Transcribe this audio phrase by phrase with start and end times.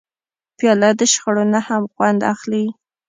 [0.57, 2.65] پیاله د شخړو نه هم خوند اخلي.